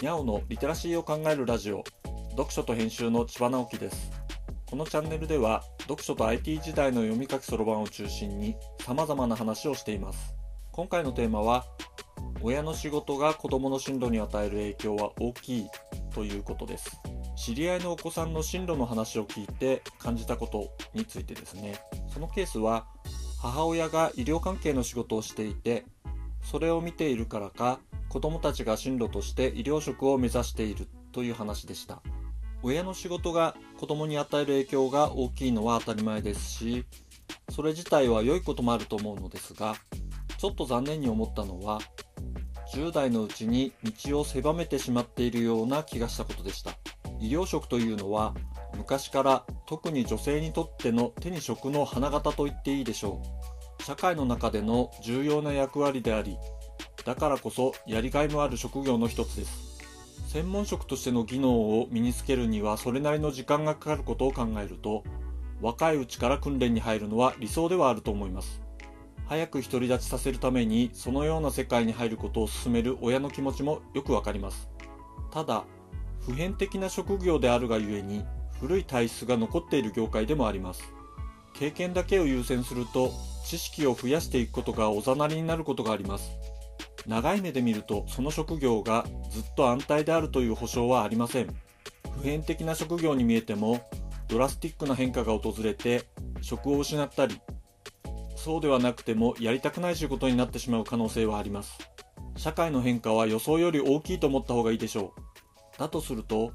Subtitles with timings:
[0.00, 1.82] にゃおのリテラシーを考えるラジオ
[2.30, 4.12] 読書と編集の千葉直樹です。
[4.64, 10.36] このチャンネルでは読書と IT 時代の読み書きそろばんを中心に様々な話をしています。
[10.70, 11.66] 今回のテーマは
[12.42, 15.66] 親の仕事が子供の進路に与える影響は大きい
[16.14, 17.00] ということです。
[17.34, 21.74] 知り合いのお子さんの進路の話を聞いて感じたことについてですね。
[22.14, 22.86] そのケースは
[23.42, 25.86] 母親が医療関係の仕事をしていて
[26.44, 32.02] それを見ているからか子供たちが進路として医療職を目指しているという話でした。
[32.62, 36.84] 親の仕事が子供に与える影響が大きいのは当たり前ですし
[37.50, 39.76] それ自体は良いこともあると思うのですが
[40.38, 41.78] ちょっと残念に思ったのは
[42.74, 43.72] 10代のうちに
[44.04, 46.72] 道を狭めてしまっているような気がしたことでした。
[47.18, 48.34] 医療職というのは
[48.76, 53.22] 昔から特に女性にとっての手に職の花形と言っていいでしょ
[53.80, 53.82] う。
[53.82, 56.36] 社会の中での重要な役割であり
[57.04, 59.78] だからこそやりがいもある職業の一つです。
[60.28, 65.02] 専門職としての技能を身につけるにはそれなりの時間がかかることを考えると
[65.62, 68.60] 若いうちから訓練に入るのは理想ではあると思います。
[69.26, 74.68] 早く独り立ちさせるためにそのような世界に入ることを勧める親の気持ちもよくわかります。
[75.30, 75.64] ただ
[76.20, 78.24] 普遍的な職業であるがゆえに
[78.60, 80.82] 古い体質が残っている業界でもあります。
[81.54, 83.12] 経験だけを優先すると
[83.44, 86.30] 知識を増やしていくことがおざなりになることがあります。
[87.08, 91.48] 長い目で見るとその職業がずっと安泰であるという保証はありません。
[92.18, 93.80] 普遍的な職業に見えても
[94.28, 96.04] ドラスティックな変化が訪れて
[96.42, 97.40] 職を失ったり
[98.36, 101.78] そうではなくてもやりたくない仕事になってしまう可能性はあります。
[102.36, 105.78] 社会の変化は予想より大きいと思った方がいいでしょう。
[105.78, 106.52] だとすると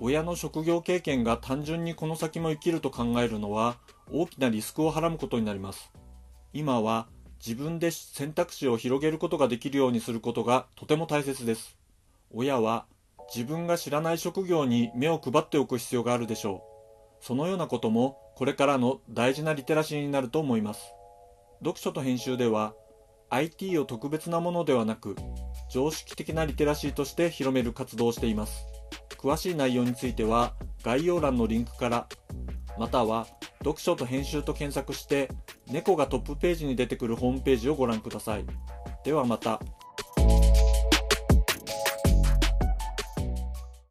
[0.00, 3.78] 親の職業経験が単純にこの先も生きると考えるのは
[4.12, 5.92] 大きなリスクをはらむことになります。
[6.52, 7.08] 今は
[7.44, 11.76] 自分で選択肢を広げることができるようにすることがとても大切です。
[12.30, 12.86] 親は
[13.34, 16.64] 自分が知らない職業に目を配っておく必要があるでしょ
[17.20, 17.24] う。
[17.24, 20.92] そのようなこともこれからの大事なリテラシーになると思います。
[21.60, 22.74] 読書と編集では
[23.30, 25.16] IT を特別なものではなく
[25.70, 28.66] 常識的なリテラシーとして広める活動をしています。
[29.18, 32.06] 詳しい内容については概要欄のリンクから
[32.78, 33.26] または
[33.58, 35.30] 読書と編集と検索して
[35.66, 38.44] 猫がトップページに出てくるホームページをご覧ください。
[39.04, 39.60] ではまた。